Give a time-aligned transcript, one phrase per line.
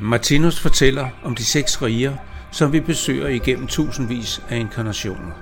[0.00, 2.16] Martinus fortæller om de seks riger,
[2.52, 5.32] som vi besøger igennem tusindvis af inkarnationer.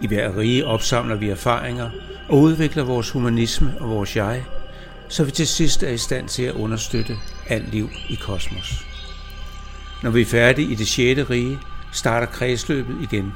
[0.00, 1.90] I hver rige opsamler vi erfaringer
[2.28, 4.44] og udvikler vores humanisme og vores jeg,
[5.08, 7.16] så vi til sidst er i stand til at understøtte
[7.48, 8.86] alt liv i kosmos.
[10.02, 11.58] Når vi er færdige i det sjette rige,
[11.92, 13.32] starter kredsløbet igen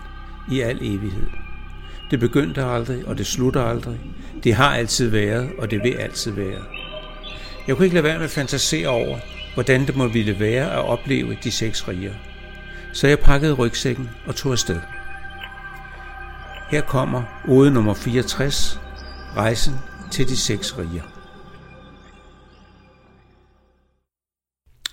[0.50, 1.26] i al evighed.
[2.10, 4.00] Det begyndte aldrig, og det slutter aldrig.
[4.44, 6.62] Det har altid været, og det vil altid være.
[7.66, 9.18] Jeg kunne ikke lade være med at fantasere over,
[9.54, 12.14] hvordan det må ville være at opleve de seks riger.
[12.92, 14.80] Så jeg pakkede rygsækken og tog afsted.
[16.70, 18.80] Her kommer ode nummer 64,
[19.36, 19.74] rejsen
[20.12, 21.02] til de seks riger.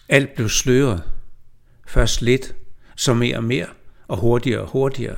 [0.09, 1.03] Alt blev sløret.
[1.87, 2.55] Først lidt,
[2.95, 3.67] så mere og mere,
[4.07, 5.17] og hurtigere og hurtigere.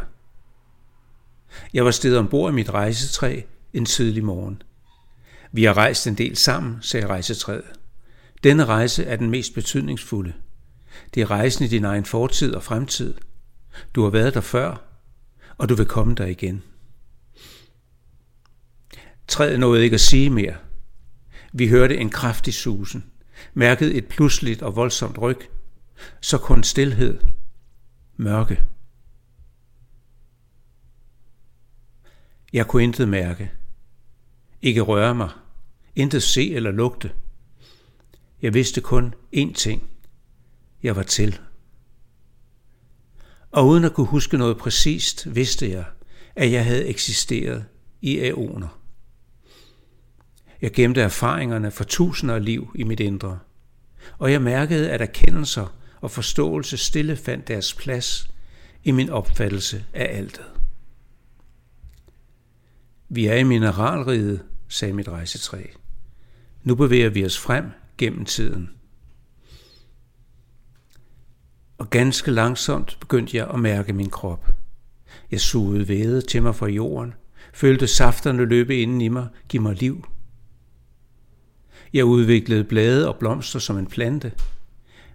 [1.74, 3.42] Jeg var stedet ombord i mit rejsetræ
[3.74, 4.62] en tidlig morgen.
[5.52, 7.83] Vi har rejst en del sammen, sagde rejsetræet.
[8.44, 10.34] Denne rejse er den mest betydningsfulde.
[11.14, 13.14] Det er rejsen i din egen fortid og fremtid.
[13.96, 14.82] Du har været der før,
[15.58, 16.64] og du vil komme der igen.
[19.28, 20.56] Træet nåede ikke at sige mere.
[21.54, 23.06] Vi hørte en kraftig susen,
[23.54, 25.50] mærkede et pludseligt og voldsomt ryg,
[26.22, 27.20] så kun stilhed,
[28.18, 28.64] mørke.
[32.54, 33.52] Jeg kunne intet mærke,
[34.62, 35.30] ikke røre mig,
[35.96, 37.12] intet se eller lugte.
[38.44, 39.90] Jeg vidste kun én ting.
[40.84, 41.40] Jeg var til.
[43.52, 45.86] Og uden at kunne huske noget præcist, vidste jeg,
[46.36, 47.66] at jeg havde eksisteret
[48.02, 48.80] i æoner.
[50.62, 53.40] Jeg gemte erfaringerne for tusinder af liv i mit indre,
[54.18, 58.32] og jeg mærkede, at erkendelser og forståelse stille fandt deres plads
[58.84, 60.46] i min opfattelse af altet.
[63.10, 65.64] Vi er i mineralriget, sagde mit rejsetræ.
[66.64, 67.66] Nu bevæger vi os frem
[68.04, 68.70] gennem tiden.
[71.78, 74.54] Og ganske langsomt begyndte jeg at mærke min krop.
[75.32, 77.14] Jeg sugede væde til mig fra jorden,
[77.54, 80.08] følte safterne løbe inden i mig, give mig liv.
[81.94, 84.32] Jeg udviklede blade og blomster som en plante,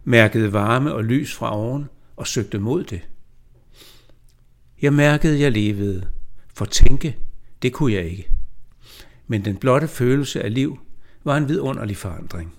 [0.05, 3.01] mærkede varme og lys fra oven og søgte mod det.
[4.83, 6.09] Jeg mærkede, at jeg levede,
[6.55, 7.19] for tænke,
[7.63, 8.31] det kunne jeg ikke.
[9.27, 10.79] Men den blotte følelse af liv
[11.25, 12.58] var en vidunderlig forandring.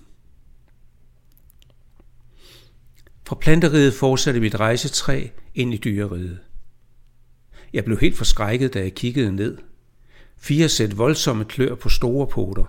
[3.30, 6.38] Fra planteriget fortsatte mit rejsetræ ind i dyreriget.
[7.72, 9.58] Jeg blev helt forskrækket, da jeg kiggede ned.
[10.36, 12.64] Fire sæt voldsomme klør på store poter.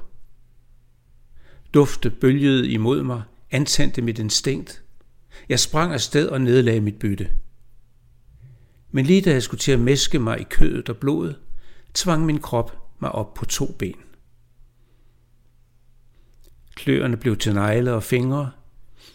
[1.73, 4.83] Dufte bølgede imod mig, antændte mit instinkt.
[5.49, 7.31] Jeg sprang afsted og nedlagde mit bytte.
[8.91, 11.39] Men lige da jeg skulle til at mæske mig i kødet og blodet,
[11.93, 13.97] tvang min krop mig op på to ben.
[16.75, 18.51] Kløerne blev til negle og fingre.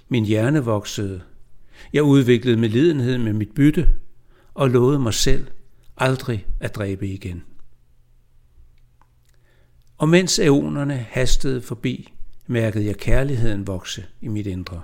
[0.08, 1.22] Min hjerne voksede.
[1.92, 3.90] Jeg udviklede medlidenhed med mit bytte
[4.54, 5.46] og lovede mig selv
[5.96, 7.44] aldrig at dræbe igen.
[9.98, 12.12] Og mens æonerne hastede forbi,
[12.46, 14.82] mærkede jeg kærligheden vokse i mit indre.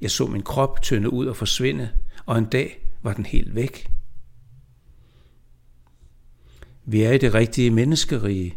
[0.00, 1.90] Jeg så min krop tynde ud og forsvinde,
[2.26, 3.90] og en dag var den helt væk.
[6.84, 8.56] Vi er i det rigtige menneskerige,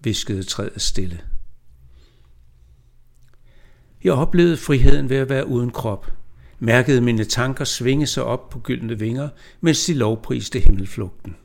[0.00, 1.20] viskede træet stille.
[4.04, 6.12] Jeg oplevede friheden ved at være uden krop,
[6.60, 9.28] mærkede mine tanker svinge sig op på gyldne vinger,
[9.60, 11.36] mens de lovpriste himmelflugten.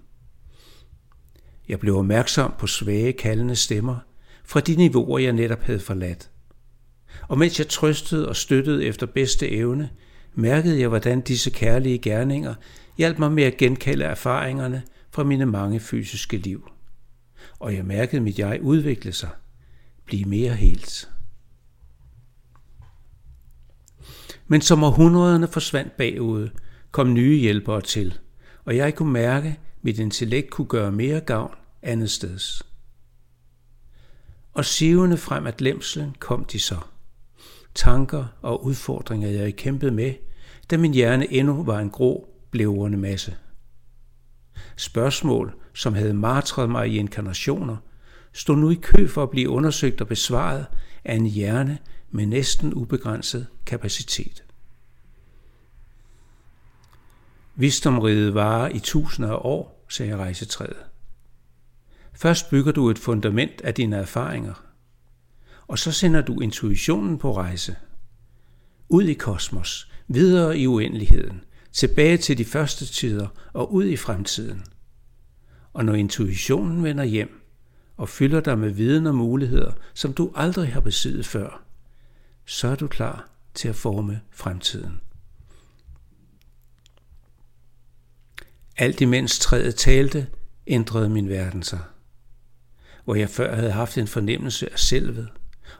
[1.69, 3.97] Jeg blev opmærksom på svage, kaldende stemmer
[4.45, 6.29] fra de niveauer, jeg netop havde forladt.
[7.27, 9.89] Og mens jeg trøstede og støttede efter bedste evne,
[10.33, 12.55] mærkede jeg, hvordan disse kærlige gerninger
[12.97, 16.69] hjalp mig med at genkalde erfaringerne fra mine mange fysiske liv.
[17.59, 19.29] Og jeg mærkede mit jeg udvikle sig,
[20.05, 21.09] blive mere helt.
[24.47, 26.49] Men som århundrederne forsvandt bagud,
[26.91, 28.19] kom nye hjælpere til,
[28.65, 32.63] og jeg kunne mærke, at mit intellekt kunne gøre mere gavn andet steds.
[34.53, 36.77] Og sivende frem af glemslen kom de så.
[37.75, 40.13] Tanker og udfordringer, jeg kæmpede med,
[40.71, 43.35] da min hjerne endnu var en grå, blævrende masse.
[44.77, 47.77] Spørgsmål, som havde martret mig i inkarnationer,
[48.35, 50.65] stod nu i kø for at blive undersøgt og besvaret
[51.05, 51.77] af en hjerne
[52.11, 54.43] med næsten ubegrænset kapacitet.
[57.55, 60.77] Visdomriget varer i tusinder af år, sagde rejsetræet.
[62.13, 64.65] Først bygger du et fundament af dine erfaringer,
[65.67, 67.75] og så sender du intuitionen på rejse.
[68.89, 74.63] Ud i kosmos, videre i uendeligheden, tilbage til de første tider og ud i fremtiden.
[75.73, 77.44] Og når intuitionen vender hjem
[77.97, 81.63] og fylder dig med viden og muligheder, som du aldrig har besiddet før,
[82.45, 85.01] så er du klar til at forme fremtiden.
[88.77, 90.27] Alt imens træet talte,
[90.67, 91.79] ændrede min verden sig.
[93.03, 95.29] Hvor jeg før havde haft en fornemmelse af selvet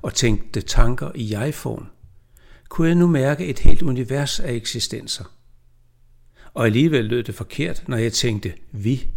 [0.02, 1.88] og tænkte tanker i jeg-form,
[2.70, 5.26] kunne jeg nu mærke et helt univers af eksistenser.
[6.54, 9.10] Og alligevel lød det forkert, når jeg tænkte vi,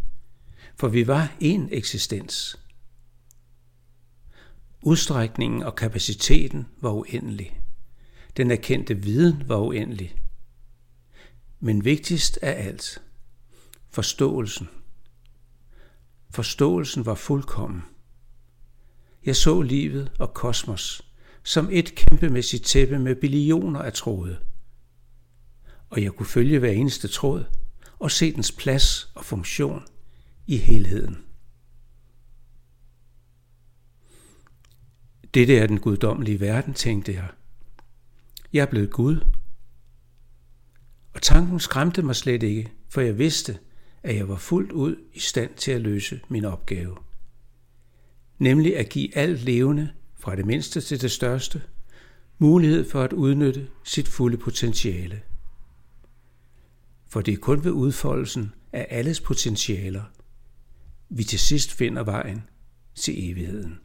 [0.77, 2.59] for vi var én eksistens.
[4.83, 7.61] Udstrækningen og kapaciteten var uendelig.
[8.37, 10.15] Den erkendte viden var uendelig.
[11.61, 13.03] Men vigtigst af alt,
[13.91, 14.69] forståelsen.
[16.31, 17.83] Forståelsen var fuldkommen.
[19.25, 21.09] Jeg så livet og kosmos
[21.43, 24.39] som et kæmpemæssigt tæppe med billioner af tråde.
[25.91, 27.45] Og jeg kunne følge hver eneste tråd
[27.99, 29.83] og se dens plads og funktion
[30.47, 31.28] i helheden.
[35.35, 37.29] Dette er den guddommelige verden, tænkte jeg.
[38.53, 39.25] Jeg er blevet Gud.
[41.15, 43.59] Og tanken skræmte mig slet ikke, for jeg vidste,
[44.03, 46.97] at jeg var fuldt ud i stand til at løse min opgave.
[48.39, 49.91] Nemlig at give alt levende,
[50.21, 51.63] fra det mindste til det største,
[52.39, 55.23] mulighed for at udnytte sit fulde potentiale.
[57.09, 60.03] For det er kun ved udfoldelsen af alles potentialer,
[61.09, 62.43] vi til sidst finder vejen
[62.95, 63.81] til evigheden.